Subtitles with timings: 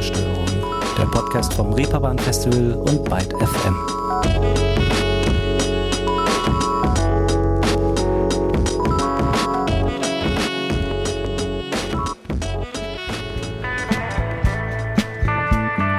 [0.00, 0.46] Ruhestörung,
[0.96, 3.76] der Podcast vom Reeperbahn Festival und Byte FM.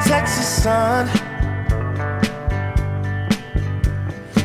[0.04, 1.08] Texas sun.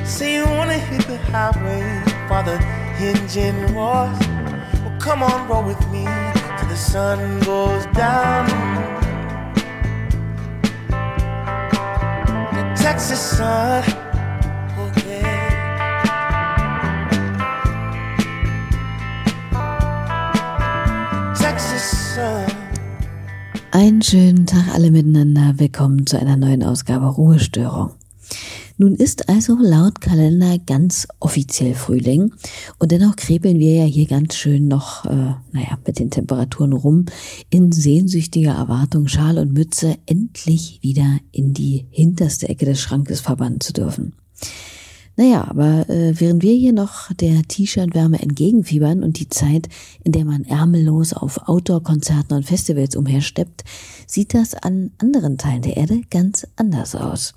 [0.04, 2.60] Say you wanna hit the highway for the
[3.00, 4.18] engine roars.
[4.84, 6.04] Well, come on, roll with me
[6.58, 8.95] till the sun goes down.
[12.86, 13.82] Texas sun.
[14.78, 16.04] Oh, yeah.
[21.34, 22.46] Texas sun.
[23.72, 25.54] Einen schönen Tag alle miteinander.
[25.56, 27.90] Willkommen zu einer neuen Ausgabe Ruhestörung.
[28.78, 32.34] Nun ist also laut Kalender ganz offiziell Frühling
[32.78, 37.06] und dennoch krebeln wir ja hier ganz schön noch, äh, naja, mit den Temperaturen rum,
[37.48, 43.60] in sehnsüchtiger Erwartung, Schal und Mütze endlich wieder in die hinterste Ecke des Schrankes verbannen
[43.60, 44.12] zu dürfen.
[45.18, 49.70] Naja, aber äh, während wir hier noch der T-Shirt-Wärme entgegenfiebern und die Zeit,
[50.04, 53.64] in der man ärmellos auf Outdoor-Konzerten und Festivals umhersteppt,
[54.06, 57.32] sieht das an anderen Teilen der Erde ganz anders aus.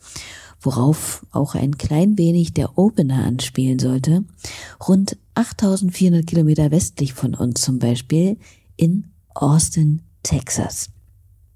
[0.62, 4.24] Worauf auch ein klein wenig der Opener anspielen sollte.
[4.88, 8.38] Rund 8400 Kilometer westlich von uns zum Beispiel
[8.76, 10.90] in Austin, Texas.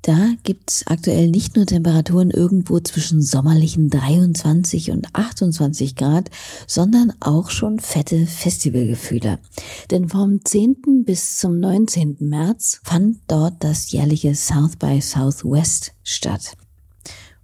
[0.03, 6.29] Da gibt's aktuell nicht nur Temperaturen irgendwo zwischen sommerlichen 23 und 28 Grad,
[6.67, 9.39] sondern auch schon fette Festivalgefühle.
[9.91, 11.05] Denn vom 10.
[11.05, 12.17] bis zum 19.
[12.19, 16.57] März fand dort das jährliche South by Southwest statt.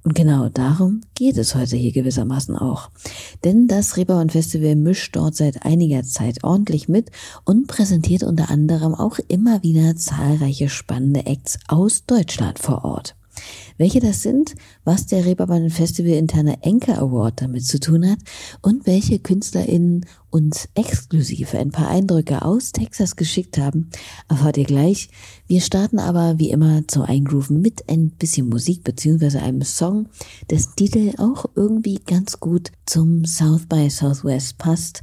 [0.03, 2.89] Und genau darum geht es heute hier gewissermaßen auch.
[3.43, 7.11] Denn das Reeperbahn Festival mischt dort seit einiger Zeit ordentlich mit
[7.43, 13.18] und präsentiert unter anderem auch immer wieder zahlreiche spannende Acts aus Deutschland vor Ort.
[13.77, 18.19] Welche das sind, was der Reeperbahn Festival interne Anchor Award damit zu tun hat
[18.61, 23.89] und welche KünstlerInnen uns exklusiv ein paar Eindrücke aus Texas geschickt haben,
[24.27, 25.09] erfahrt ihr gleich.
[25.47, 30.07] Wir starten aber wie immer zum Eingrooven mit ein bisschen Musik beziehungsweise einem Song,
[30.49, 35.01] dessen Titel auch irgendwie ganz gut zum South by Southwest passt.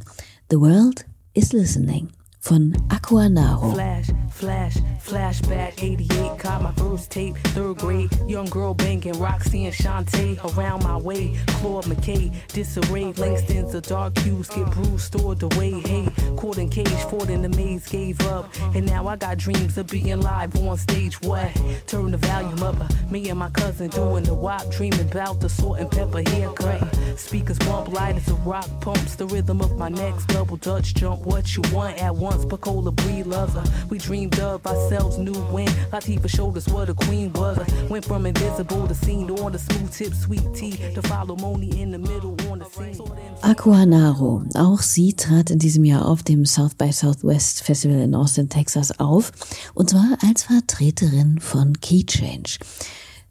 [0.50, 2.08] The World is Listening
[2.40, 3.72] von Aquanaro.
[3.72, 9.74] Flash, flash, flashback, 88, caught my first tape, third grade, young girl banging, Roxy and
[9.74, 15.70] Shantae, around my way, Claude McKay, disarray, Langston's a dark cues, get bruised, stored away,
[15.80, 19.78] hey, caught in cage, fought in the maze, gave up, and now I got dreams
[19.78, 21.50] of being live on stage, what?
[21.86, 25.48] Turn the volume up, uh, me and my cousin doing the wop, dreaming about the
[25.48, 26.82] salt and pepper haircut,
[27.16, 31.22] speakers bump light as a rock pumps, the rhythm of my next double dutch jump,
[31.22, 33.98] what you want at once, Pacola breed lover, we
[34.30, 38.86] dreamed of ourselves, new when Latifah showed us what a queen was, went from invisible
[38.86, 42.58] to seen on the smooth tip, sweet tea, to follow Moni in the middle on
[42.58, 42.94] the scene.
[43.42, 44.44] Aquanaro.
[44.56, 48.98] Auch sie trat in diesem Jahr auf dem South by Southwest Festival in Austin, Texas
[48.98, 49.32] auf.
[49.74, 52.58] Und zwar als Vertreterin von Key Change.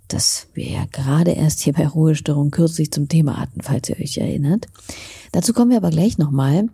[0.08, 4.18] Das wir ja gerade erst hier bei Ruhestörung kürzlich zum Thema hatten, falls ihr euch
[4.18, 4.68] erinnert.
[5.32, 6.70] Dazu kommen wir aber gleich nochmal.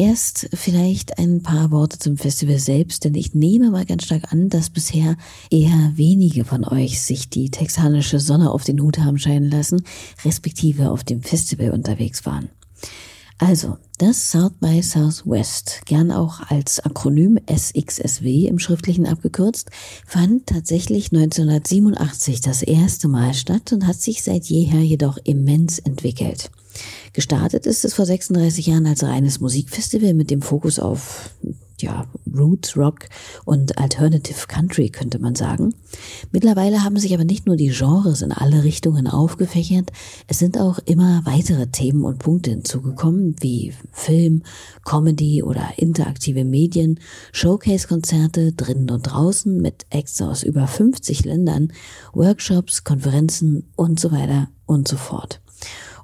[0.00, 4.48] Erst vielleicht ein paar Worte zum Festival selbst, denn ich nehme mal ganz stark an,
[4.48, 5.16] dass bisher
[5.50, 9.82] eher wenige von euch sich die texanische Sonne auf den Hut haben scheinen lassen,
[10.24, 12.48] respektive auf dem Festival unterwegs waren.
[13.38, 19.70] Also, das South by Southwest, gern auch als Akronym SXSW im Schriftlichen abgekürzt,
[20.06, 26.52] fand tatsächlich 1987 das erste Mal statt und hat sich seit jeher jedoch immens entwickelt.
[27.12, 31.30] Gestartet ist es vor 36 Jahren als reines Musikfestival mit dem Fokus auf
[31.80, 33.08] ja, Roots, Rock
[33.44, 35.74] und Alternative Country, könnte man sagen.
[36.32, 39.90] Mittlerweile haben sich aber nicht nur die Genres in alle Richtungen aufgefächert,
[40.26, 44.42] es sind auch immer weitere Themen und Punkte hinzugekommen, wie Film,
[44.84, 47.00] Comedy oder interaktive Medien,
[47.32, 51.72] Showcase-Konzerte drinnen und draußen mit Acts aus über 50 Ländern,
[52.12, 55.40] Workshops, Konferenzen und so weiter und so fort.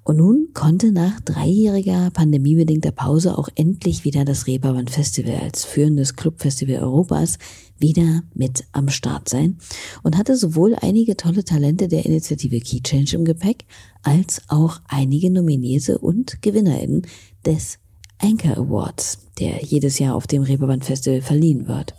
[0.05, 6.15] Und nun konnte nach dreijähriger pandemiebedingter Pause auch endlich wieder das Reeperbahn Festival als führendes
[6.15, 7.39] Clubfestival Europas
[7.79, 9.57] wieder mit am Start sein
[10.03, 13.65] und hatte sowohl einige tolle Talente der Initiative Key Change im Gepäck,
[14.03, 17.07] als auch einige Nominierte und GewinnerInnen
[17.47, 17.79] des
[18.19, 21.95] Anchor Awards, der jedes Jahr auf dem Reeperbahn Festival verliehen wird.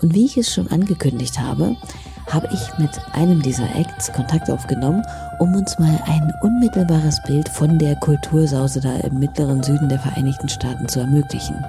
[0.00, 1.76] Und wie ich es schon angekündigt habe,
[2.26, 5.06] habe ich mit einem dieser Acts Kontakt aufgenommen,
[5.38, 10.48] um uns mal ein unmittelbares Bild von der Kultursause da im mittleren Süden der Vereinigten
[10.48, 11.64] Staaten zu ermöglichen.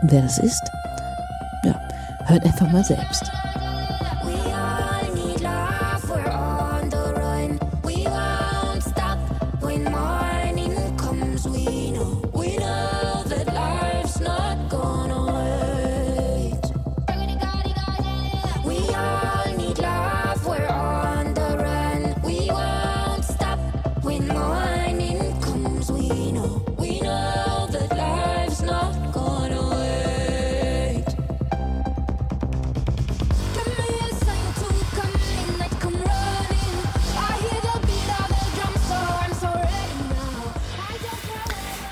[0.00, 0.62] Und wer das ist?
[1.64, 1.78] Ja,
[2.26, 3.30] hört einfach mal selbst.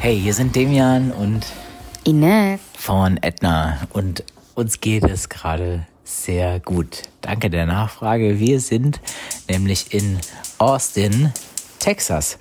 [0.09, 1.45] Hey, hier sind Demian und
[2.03, 4.25] Ines von Edna und
[4.55, 7.03] uns geht es gerade sehr gut.
[7.21, 8.39] Danke der Nachfrage.
[8.39, 9.03] Wir sind
[9.51, 10.19] nämlich in
[10.57, 11.35] Austin,
[11.79, 12.39] Texas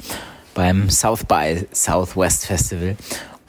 [0.54, 2.96] beim South by Southwest Festival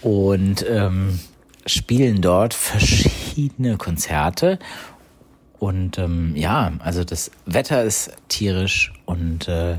[0.02, 1.20] und ähm,
[1.64, 4.58] spielen dort verschiedene Konzerte.
[5.60, 9.76] Und ähm, ja, also das Wetter ist tierisch und äh,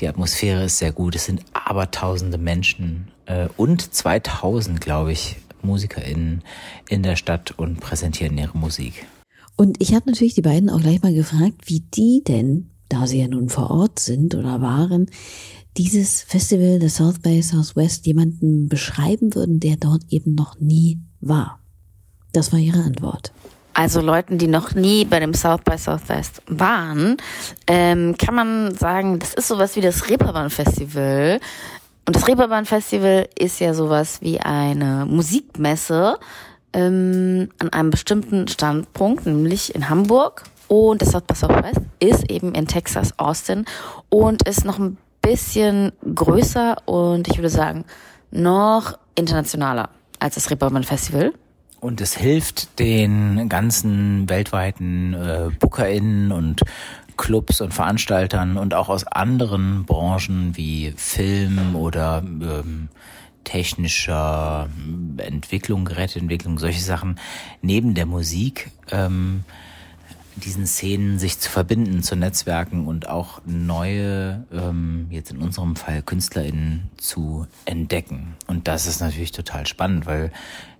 [0.00, 1.14] die Atmosphäre ist sehr gut.
[1.14, 1.42] Es sind
[1.72, 6.42] aber tausende Menschen äh, und 2000, glaube ich, MusikerInnen
[6.90, 9.06] in der Stadt und präsentieren ihre Musik.
[9.56, 13.20] Und ich habe natürlich die beiden auch gleich mal gefragt, wie die denn, da sie
[13.20, 15.06] ja nun vor Ort sind oder waren,
[15.78, 21.58] dieses Festival, der South by Southwest, jemanden beschreiben würden, der dort eben noch nie war.
[22.34, 23.32] Das war ihre Antwort.
[23.74, 27.16] Also Leuten, die noch nie bei dem South by Southwest waren,
[27.66, 31.40] ähm, kann man sagen, das ist sowas wie das Reeperbahn Festival.
[32.06, 36.18] Und das Reeperbahn Festival ist ja sowas wie eine Musikmesse
[36.72, 40.44] ähm, an einem bestimmten Standpunkt, nämlich in Hamburg.
[40.68, 43.64] Und das South by Southwest ist eben in Texas, Austin
[44.08, 47.84] und ist noch ein bisschen größer und ich würde sagen
[48.30, 51.32] noch internationaler als das Reeperbahn Festival.
[51.82, 56.60] Und es hilft den ganzen weltweiten äh, BookerInnen und
[57.16, 62.88] Clubs und Veranstaltern und auch aus anderen Branchen wie Film oder ähm,
[63.42, 64.68] technischer
[65.16, 67.18] Entwicklung, Geräteentwicklung, solche Sachen
[67.62, 69.42] neben der Musik ähm,
[70.36, 76.02] diesen Szenen sich zu verbinden, zu Netzwerken und auch neue, ähm, jetzt in unserem Fall
[76.02, 78.34] KünstlerInnen zu entdecken.
[78.46, 80.32] Und das ist natürlich total spannend, weil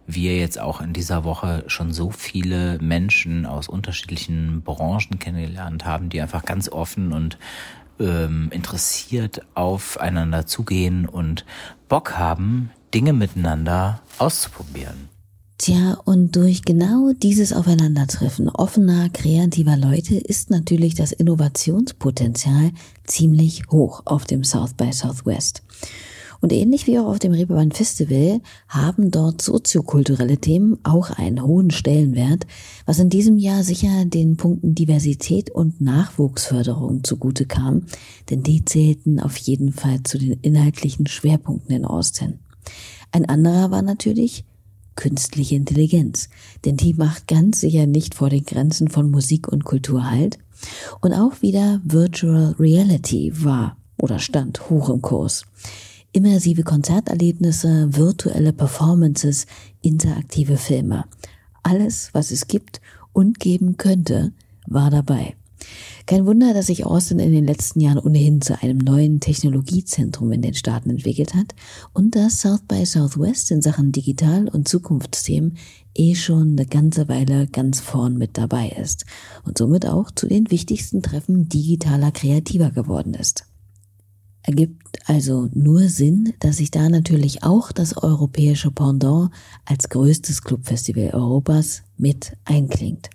[0.07, 6.09] wir jetzt auch in dieser Woche schon so viele Menschen aus unterschiedlichen Branchen kennengelernt haben,
[6.09, 7.39] die einfach ganz offen und
[8.01, 11.45] ähm, interessiert aufeinander zugehen und
[11.89, 15.12] Bock haben, Dinge miteinander auszuprobieren.
[15.63, 22.73] Tja, und durch genau dieses Aufeinandertreffen offener, kreativer Leute ist natürlich das Innovationspotenzial
[23.05, 25.63] ziemlich hoch auf dem South by Southwest.
[26.41, 31.71] Und ähnlich wie auch auf dem Reeperbahn Festival haben dort soziokulturelle Themen auch einen hohen
[31.71, 32.45] Stellenwert,
[32.85, 37.87] was in diesem Jahr sicher den Punkten Diversität und Nachwuchsförderung zugute kam,
[38.31, 42.41] denn die zählten auf jeden Fall zu den inhaltlichen Schwerpunkten in Austin.
[43.13, 44.45] Ein anderer war natürlich
[44.97, 46.29] künstliche Intelligenz,
[46.65, 50.39] denn die macht ganz sicher nicht vor den Grenzen von Musik und Kultur halt.
[51.01, 55.45] Und auch wieder Virtual Reality war oder stand hoch im Kurs.
[56.13, 59.47] Immersive Konzerterlebnisse, virtuelle Performances,
[59.81, 61.05] interaktive Filme.
[61.63, 62.81] Alles, was es gibt
[63.13, 64.33] und geben könnte,
[64.67, 65.35] war dabei.
[66.07, 70.43] Kein Wunder, dass sich Austin in den letzten Jahren ohnehin zu einem neuen Technologiezentrum in
[70.43, 71.55] den Staaten entwickelt hat
[71.93, 75.57] und dass South by Southwest in Sachen Digital- und Zukunftsthemen
[75.95, 79.05] eh schon eine ganze Weile ganz vorn mit dabei ist
[79.45, 83.45] und somit auch zu den wichtigsten Treffen digitaler Kreativer geworden ist.
[84.43, 89.31] Ergibt also nur Sinn, dass sich da natürlich auch das europäische Pendant
[89.65, 93.09] als größtes Clubfestival Europas mit einklingt.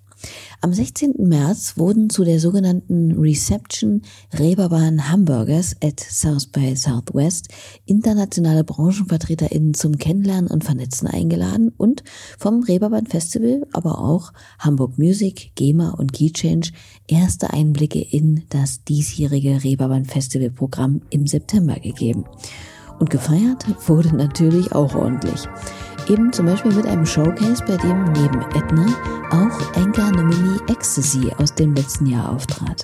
[0.62, 1.15] Am 16.
[1.19, 4.01] März wurden zu der sogenannten Reception
[4.33, 7.50] Reeperbahn Hamburgers at South by Southwest
[7.86, 12.03] internationale BranchenvertreterInnen zum Kennenlernen und Vernetzen eingeladen und
[12.39, 16.71] vom Reeperbahn Festival, aber auch Hamburg Music, GEMA und Keychange
[17.07, 22.25] erste Einblicke in das diesjährige Reeperbahn Festival Programm im September gegeben.
[23.00, 25.47] Und gefeiert wurde natürlich auch ordentlich.
[26.10, 28.86] Eben zum Beispiel mit einem Showcase, bei dem neben Edna
[29.30, 32.84] auch Anchor-Nominee Ecstasy aus dem letzten Jahr auftrat.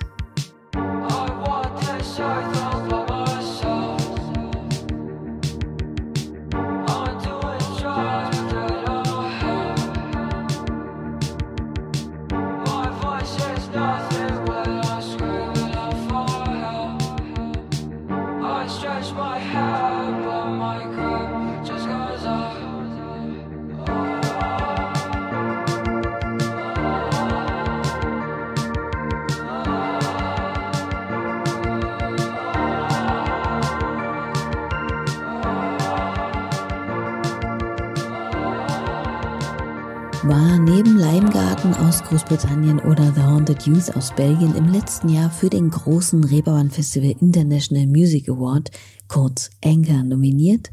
[42.34, 47.14] Großbritannien oder The Haunted Youth aus Belgien im letzten Jahr für den großen Reeperbahn Festival
[47.22, 48.72] International Music Award,
[49.08, 50.72] kurz Anchor, nominiert,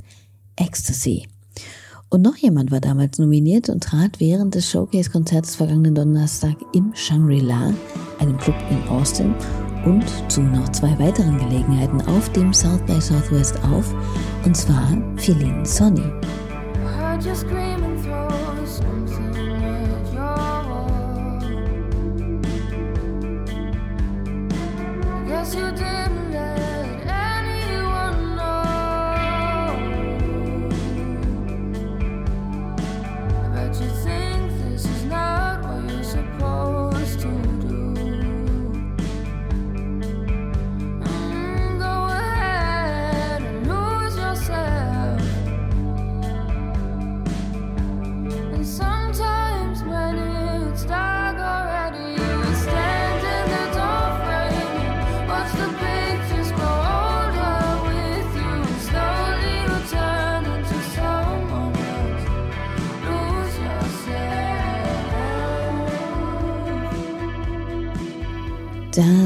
[0.56, 1.28] Ecstasy.
[2.08, 7.74] Und noch jemand war damals nominiert und trat während des Showcase-Konzerts vergangenen Donnerstag im Shangri-La,
[8.20, 9.34] einem Club in Austin,
[9.84, 13.94] und zu noch zwei weiteren Gelegenheiten auf dem South by Southwest auf,
[14.46, 16.10] und zwar Feline Sonny.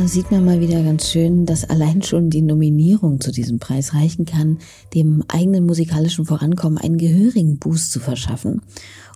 [0.09, 4.25] Sieht man mal wieder ganz schön, dass allein schon die Nominierung zu diesem Preis reichen
[4.25, 4.59] kann,
[4.93, 8.61] dem eigenen musikalischen Vorankommen einen gehörigen Boost zu verschaffen.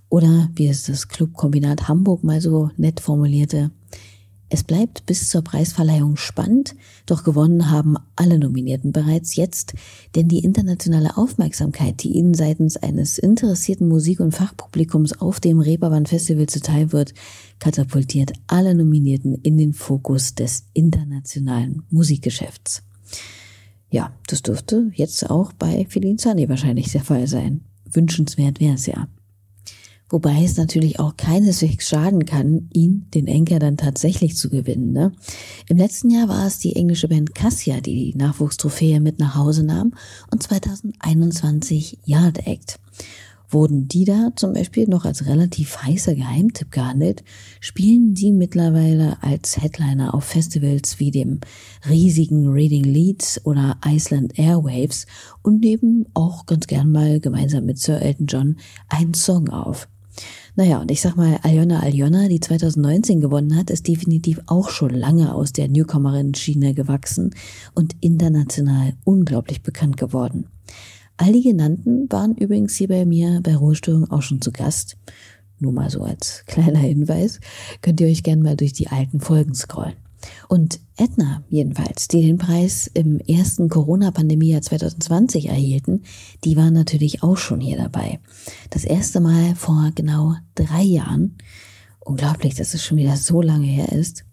[0.09, 3.71] Oder wie es das Clubkombinat Hamburg mal so nett formulierte,
[4.51, 6.75] es bleibt bis zur Preisverleihung spannend,
[7.05, 9.75] doch gewonnen haben alle Nominierten bereits jetzt,
[10.15, 16.07] denn die internationale Aufmerksamkeit, die ihnen seitens eines interessierten Musik- und Fachpublikums auf dem Reeperbahn
[16.07, 17.13] Festival zuteil wird,
[17.59, 22.83] katapultiert alle Nominierten in den Fokus des internationalen Musikgeschäfts.
[23.91, 27.63] Ja, das dürfte jetzt auch bei Feline Sunny wahrscheinlich der Fall sein.
[27.91, 29.09] Wünschenswert wäre es ja.
[30.11, 34.93] Wobei es natürlich auch keineswegs schaden kann, ihn, den Enker, dann tatsächlich zu gewinnen.
[34.93, 35.13] Ne?
[35.69, 39.65] Im letzten Jahr war es die englische Band Cassia, die die Nachwuchstrophäe mit nach Hause
[39.65, 39.93] nahm
[40.31, 42.79] und 2021 Yard Act.
[43.51, 47.25] Wurden die da zum Beispiel noch als relativ heißer Geheimtipp gehandelt,
[47.61, 51.41] spielen die mittlerweile als Headliner auf Festivals wie dem
[51.89, 55.07] riesigen Reading Leeds oder Iceland Airwaves
[55.43, 58.57] und nehmen auch ganz gern mal gemeinsam mit Sir Elton John
[58.89, 59.89] einen Song auf.
[60.57, 64.91] Naja, und ich sag mal, Aljona Aljona, die 2019 gewonnen hat, ist definitiv auch schon
[64.91, 67.35] lange aus der Newcomerin-Schiene gewachsen
[67.75, 70.47] und international unglaublich bekannt geworden.
[71.17, 74.97] All die genannten waren übrigens hier bei mir bei Ruhestörung auch schon zu Gast.
[75.59, 77.41] Nur mal so als kleiner Hinweis,
[77.83, 80.08] könnt ihr euch gerne mal durch die alten Folgen scrollen.
[80.49, 86.03] Und Edna jedenfalls, die den Preis im ersten Corona-Pandemiejahr 2020 erhielten,
[86.45, 88.21] die waren natürlich auch schon hier dabei.
[88.71, 91.39] Das erste Mal vor genau drei Jahren.
[92.01, 94.25] Unglaublich, dass es schon wieder so lange her ist.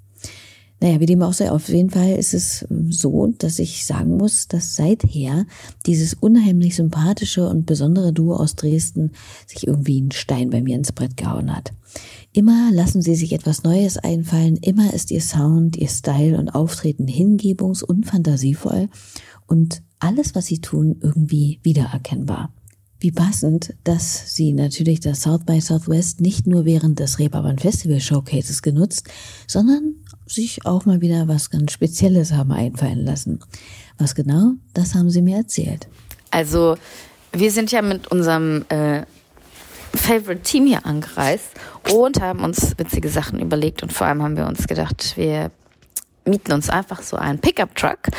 [0.81, 4.47] Naja, wie dem auch sei, auf jeden Fall ist es so, dass ich sagen muss,
[4.47, 5.45] dass seither
[5.85, 9.11] dieses unheimlich sympathische und besondere Duo aus Dresden
[9.47, 11.71] sich irgendwie einen Stein bei mir ins Brett gehauen hat.
[12.33, 17.07] Immer lassen sie sich etwas Neues einfallen, immer ist ihr Sound, ihr Style und Auftreten
[17.07, 18.89] hingebungs- und fantasievoll
[19.47, 22.53] und alles, was sie tun, irgendwie wiedererkennbar.
[22.99, 27.99] Wie passend, dass sie natürlich das South by Southwest nicht nur während des Reeperbahn Festival
[27.99, 29.07] Showcases genutzt,
[29.47, 33.39] sondern sich auch mal wieder was ganz Spezielles haben einfallen lassen.
[33.97, 35.87] Was genau, das haben sie mir erzählt.
[36.31, 36.77] Also,
[37.31, 39.03] wir sind ja mit unserem äh,
[39.95, 41.51] Favorite Team hier angereist
[41.91, 45.51] und haben uns witzige Sachen überlegt und vor allem haben wir uns gedacht, wir
[46.25, 48.09] mieten uns einfach so einen Pickup-Truck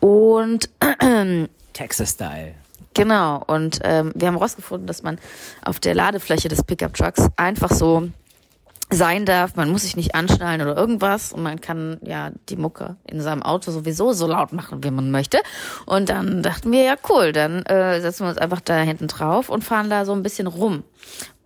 [0.00, 0.68] und
[1.72, 2.54] Texas-Style.
[2.94, 5.18] Genau, und ähm, wir haben herausgefunden, dass man
[5.62, 8.08] auf der Ladefläche des Pickup-Trucks einfach so
[8.90, 12.96] sein darf, man muss sich nicht anschnallen oder irgendwas und man kann ja die Mucke
[13.04, 15.38] in seinem Auto sowieso so laut machen, wie man möchte.
[15.86, 19.48] Und dann dachten wir, ja cool, dann äh, setzen wir uns einfach da hinten drauf
[19.48, 20.84] und fahren da so ein bisschen rum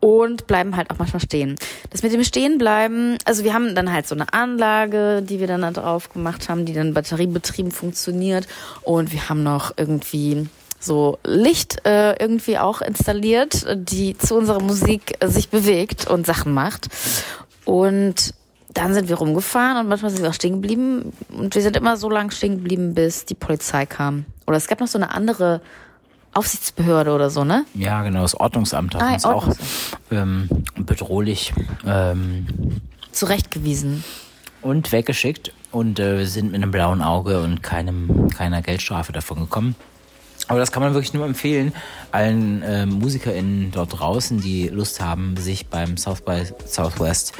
[0.00, 1.56] und bleiben halt auch manchmal stehen.
[1.90, 5.62] Das mit dem Stehenbleiben, also wir haben dann halt so eine Anlage, die wir dann
[5.62, 8.48] da drauf gemacht haben, die dann batteriebetrieben funktioniert
[8.82, 10.46] und wir haben noch irgendwie
[10.80, 16.52] so Licht äh, irgendwie auch installiert, die zu unserer Musik äh, sich bewegt und Sachen
[16.54, 16.88] macht.
[17.64, 18.34] Und
[18.72, 21.12] dann sind wir rumgefahren und manchmal sind wir auch stehen geblieben.
[21.28, 24.24] Und wir sind immer so lange stehen geblieben, bis die Polizei kam.
[24.46, 25.60] Oder es gab noch so eine andere
[26.32, 27.64] Aufsichtsbehörde oder so, ne?
[27.74, 29.98] Ja, genau, das Ordnungsamt hat Ah, uns auch Ordnungsamt.
[30.12, 31.52] ähm, bedrohlich
[31.84, 32.46] ähm,
[33.10, 34.04] Zurechtgewiesen.
[34.62, 39.40] und weggeschickt und äh, wir sind mit einem blauen Auge und keinem, keiner Geldstrafe davon
[39.40, 39.74] gekommen.
[40.50, 41.72] Aber das kann man wirklich nur empfehlen,
[42.10, 47.34] allen äh, MusikerInnen dort draußen, die Lust haben, sich beim South by Southwest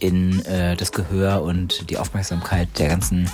[0.00, 3.30] in äh, das Gehör und die Aufmerksamkeit der ganzen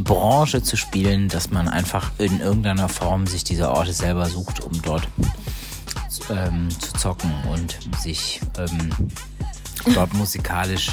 [0.00, 4.80] Branche zu spielen, dass man einfach in irgendeiner Form sich diese Orte selber sucht, um
[4.80, 5.06] dort
[6.30, 9.12] ähm, zu zocken und sich ähm,
[9.94, 10.92] dort musikalisch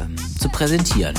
[0.00, 1.16] ähm, zu präsentieren.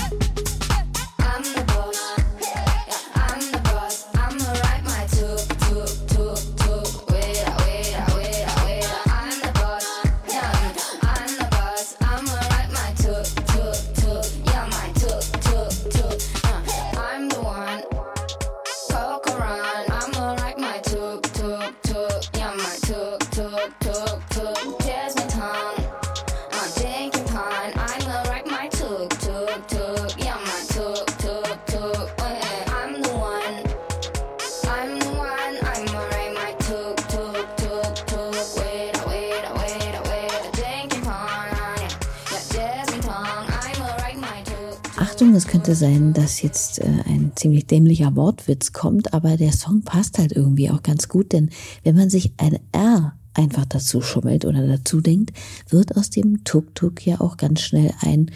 [45.24, 49.82] Achtung, es könnte sein, dass jetzt äh, ein ziemlich dämlicher Wortwitz kommt, aber der Song
[49.82, 51.50] passt halt irgendwie auch ganz gut, denn
[51.84, 55.32] wenn man sich ein R einfach dazu schummelt oder dazu denkt,
[55.70, 58.32] wird aus dem Tuk-Tuk ja auch ganz schnell ein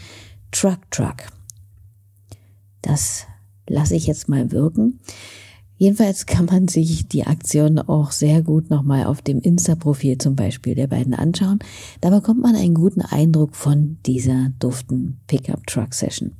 [0.53, 1.27] Truck-Truck.
[2.82, 3.25] Das
[3.67, 5.01] lasse ich jetzt mal wirken.
[5.78, 10.74] Jedenfalls kann man sich die Aktion auch sehr gut nochmal auf dem Insta-Profil zum Beispiel
[10.74, 11.60] der beiden anschauen.
[12.02, 16.32] Da bekommt man einen guten Eindruck von dieser duften Pickup-Truck-Session.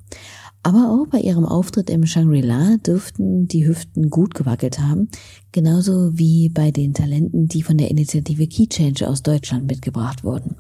[0.64, 5.08] Aber auch bei ihrem Auftritt im Shangri-La dürften die Hüften gut gewackelt haben,
[5.54, 10.56] genauso wie bei den Talenten, die von der Initiative Key Change aus Deutschland mitgebracht wurden.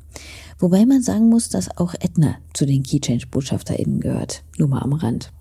[0.59, 4.43] Wobei man sagen muss, dass auch Edna zu den Key Change BotschafterInnen gehört.
[4.57, 5.33] Nur mal am Rand.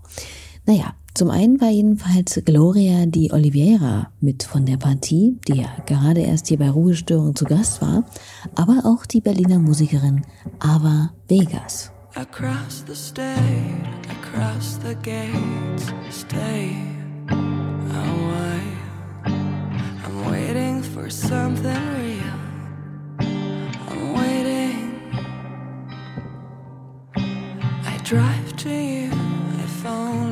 [0.67, 6.21] Naja, zum einen war jedenfalls Gloria Di Oliveira mit von der Partie, die ja gerade
[6.21, 8.05] erst hier bei Ruhestörung zu Gast war,
[8.55, 10.23] aber auch die Berliner Musikerin
[10.59, 11.91] Ava Vegas.
[12.15, 13.35] Across the state,
[14.11, 16.77] across the gates, stay
[17.29, 18.77] a while.
[20.05, 22.35] I'm waiting for something real.
[23.89, 24.93] I'm waiting.
[27.87, 29.11] I drive to you
[29.65, 30.26] if only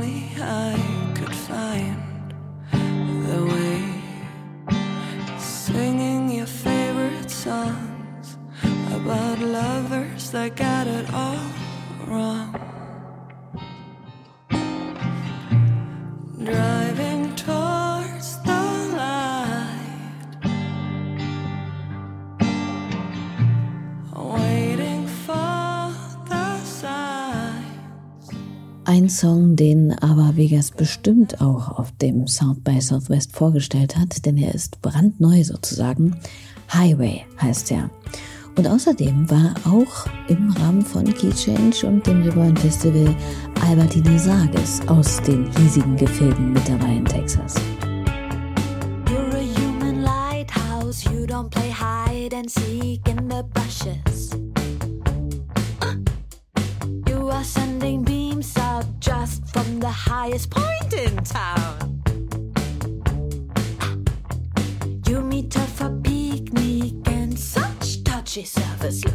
[10.34, 11.38] that got it all
[12.08, 12.52] wrong.
[16.42, 18.62] Driving towards the
[18.96, 20.36] light,
[24.12, 25.94] waiting for
[26.28, 27.64] the sign.
[28.86, 34.36] Ein Song, den Ava Vegas bestimmt auch auf dem South by Southwest vorgestellt hat, denn
[34.36, 36.18] er ist brandneu sozusagen.
[36.72, 37.90] Highway heißt er.
[38.56, 43.14] Und außerdem war auch im Rahmen von Key Change und dem Reborn Festival
[43.66, 47.56] Albertine Sages aus den hiesigen Gefilden mit dabei in Texas.
[49.10, 51.04] You're a human lighthouse.
[51.04, 54.30] You don't play hide and seek in the bushes.
[57.08, 61.83] You are sending beams out just from the highest point in town.
[68.34, 69.13] patchy surface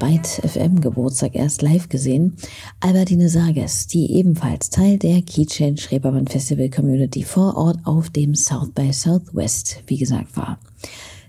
[0.00, 2.34] Byte FM Geburtstag erst live gesehen.
[2.80, 8.34] Albertine Sages, die ebenfalls Teil der Key Change Reeperbahn Festival Community vor Ort auf dem
[8.34, 10.58] South by Southwest, wie gesagt, war.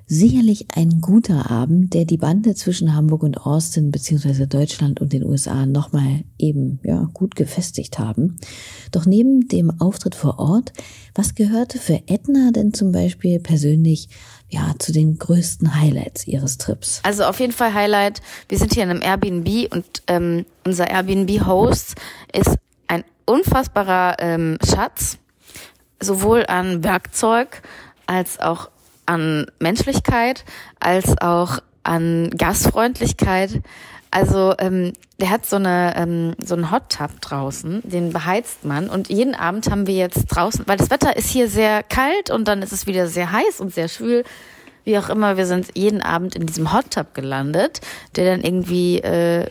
[0.08, 5.24] Sicherlich ein guter Abend, der die Bande zwischen Hamburg und Austin beziehungsweise Deutschland und den
[5.24, 8.38] USA nochmal eben ja gut gefestigt haben.
[8.92, 10.74] Doch neben dem Auftritt vor Ort,
[11.14, 14.10] was gehörte für Edna denn zum Beispiel persönlich
[14.52, 17.00] ja zu den größten Highlights ihres Trips?
[17.04, 18.22] Also auf jeden Fall Highlight.
[18.50, 21.96] Wir sind hier in einem Airbnb und ähm, unser Airbnb-Host
[22.34, 25.18] ist ein unfassbarer ähm, Schatz,
[26.00, 27.62] sowohl an Werkzeug
[28.06, 28.70] als auch
[29.06, 30.44] an Menschlichkeit,
[30.80, 33.62] als auch an Gastfreundlichkeit.
[34.12, 38.90] Also ähm, der hat so eine ähm, so einen Hot Tub draußen, den beheizt man
[38.90, 42.46] und jeden Abend haben wir jetzt draußen, weil das Wetter ist hier sehr kalt und
[42.48, 44.26] dann ist es wieder sehr heiß und sehr schwül.
[44.84, 47.80] Wie auch immer, wir sind jeden Abend in diesem Hot Tub gelandet,
[48.16, 49.50] der dann irgendwie äh,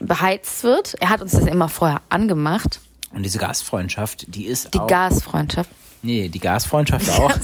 [0.00, 0.94] beheizt wird.
[1.00, 2.80] Er hat uns das immer vorher angemacht.
[3.12, 4.86] Und diese Gastfreundschaft, die ist Die auch...
[4.86, 5.70] Gasfreundschaft.
[6.02, 7.32] Nee, die Gasfreundschaft auch.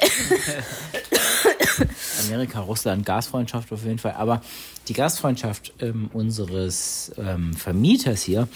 [2.26, 4.12] Amerika, Russland, Gasfreundschaft auf jeden Fall.
[4.12, 4.42] Aber
[4.88, 8.48] die Gastfreundschaft ähm, unseres ähm, Vermieters hier,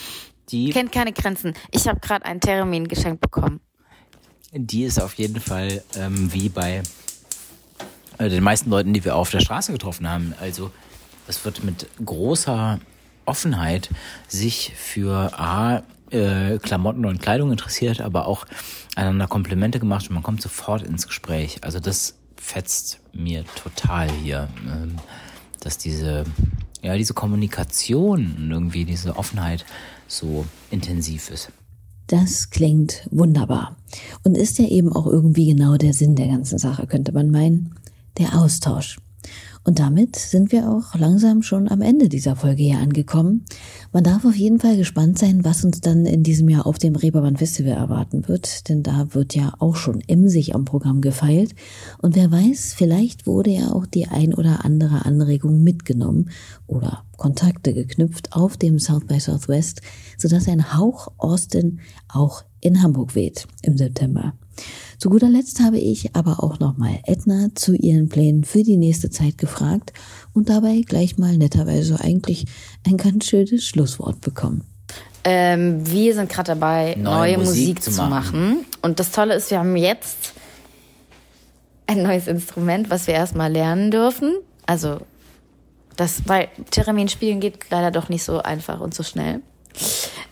[0.50, 1.54] die, Kennt keine Grenzen.
[1.70, 3.60] Ich habe gerade einen Termin geschenkt bekommen.
[4.52, 6.82] die ist auf jeden Fall ähm, wie bei
[8.18, 10.34] äh, den meisten Leuten, die wir auf der Straße getroffen haben.
[10.40, 10.70] Also
[11.26, 12.80] es wird mit großer
[13.24, 13.90] Offenheit
[14.26, 18.46] sich für A, äh, Klamotten und Kleidung interessiert, aber auch
[18.96, 21.58] einander Komplimente gemacht und man kommt sofort ins Gespräch.
[21.62, 24.96] Also das fetzt mir total hier, ähm,
[25.60, 26.24] dass diese,
[26.82, 29.64] ja, diese Kommunikation und irgendwie diese Offenheit
[30.08, 31.52] so intensiv ist.
[32.06, 33.76] Das klingt wunderbar.
[34.24, 37.76] Und ist ja eben auch irgendwie genau der Sinn der ganzen Sache, könnte man meinen.
[38.18, 38.98] Der Austausch.
[39.62, 43.44] Und damit sind wir auch langsam schon am Ende dieser Folge hier angekommen.
[43.92, 46.96] Man darf auf jeden Fall gespannt sein, was uns dann in diesem Jahr auf dem
[46.96, 51.54] Reeperbahn Festival erwarten wird, denn da wird ja auch schon emsig am Programm gefeilt.
[52.00, 56.30] Und wer weiß, vielleicht wurde ja auch die ein oder andere Anregung mitgenommen
[56.66, 59.82] oder Kontakte geknüpft auf dem South by Southwest,
[60.16, 64.32] sodass ein Hauch Austin auch in Hamburg weht im September.
[64.98, 69.10] Zu guter Letzt habe ich aber auch nochmal Edna zu ihren Plänen für die nächste
[69.10, 69.92] Zeit gefragt
[70.34, 72.46] und dabei gleich mal netterweise eigentlich
[72.86, 74.64] ein ganz schönes Schlusswort bekommen.
[75.24, 78.40] Ähm, wir sind gerade dabei, neue, Neue Musik, Musik zu zu machen.
[78.40, 78.66] machen.
[78.82, 80.32] Und das Tolle ist, wir haben jetzt
[81.86, 84.34] ein neues Instrument, was wir erstmal lernen dürfen.
[84.66, 85.00] Also,
[85.96, 89.40] das, weil Theremin spielen geht leider doch nicht so einfach und so schnell.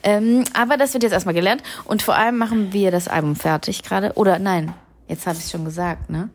[0.09, 1.63] Ähm, aber das wird jetzt erstmal gelernt.
[1.85, 4.13] Und vor allem machen wir das Album fertig gerade.
[4.15, 4.73] Oder nein,
[5.07, 6.31] jetzt habe ich es schon gesagt, ne?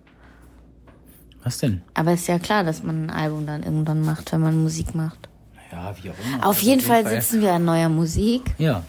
[1.43, 1.81] Was denn?
[1.95, 5.27] Aber ist ja klar, dass man ein Album dann irgendwann macht, wenn man Musik macht.
[5.71, 6.37] Ja, wie auch immer.
[6.47, 8.43] Auf Also jeden Fall sitzen wir an neuer Musik.
[8.59, 8.83] Ja.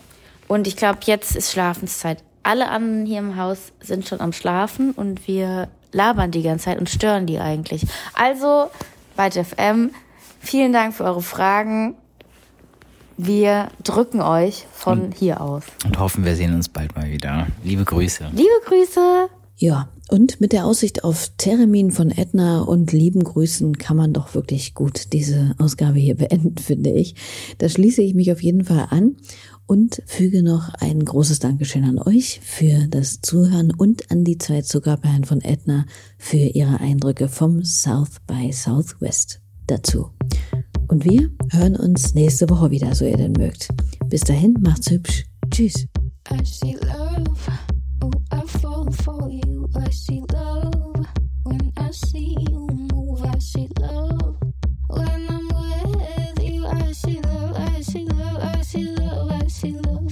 [0.49, 2.23] Und ich glaube, jetzt ist Schlafenszeit.
[2.43, 6.79] Alle anderen hier im Haus sind schon am Schlafen und wir labern die ganze Zeit
[6.79, 7.87] und stören die eigentlich.
[8.13, 8.71] Also,
[9.17, 9.93] bei FM,
[10.41, 11.97] vielen Dank für eure Fragen.
[13.17, 15.65] Wir drücken euch von hier aus.
[15.85, 17.47] Und hoffen, wir sehen uns bald mal wieder.
[17.63, 18.31] Liebe Grüße.
[18.33, 19.29] Liebe Grüße!
[19.57, 24.35] Ja, und mit der Aussicht auf Termin von Edna und lieben Grüßen kann man doch
[24.35, 27.15] wirklich gut diese Ausgabe hier beenden, finde ich.
[27.59, 29.17] Da schließe ich mich auf jeden Fall an
[29.67, 34.63] und füge noch ein großes Dankeschön an euch für das Zuhören und an die zwei
[34.63, 35.87] Zuckerperlen von Edna
[36.19, 40.11] für ihre Eindrücke vom South by Southwest dazu.
[40.95, 43.67] Und wir hören uns nächste Woche wieder, so ihr denn mögt.
[44.11, 45.25] Bis dahin, macht's hübsch.
[45.51, 45.89] Tschüss.
[46.31, 47.25] I see love.
[48.01, 49.69] Oh, I fall for you.
[49.75, 50.71] I see love.
[51.43, 54.37] When I see you move, I see love.
[54.89, 57.57] When I'm with you, I see love.
[57.59, 58.41] I see love.
[58.41, 59.33] I see love.
[59.33, 60.04] I see love.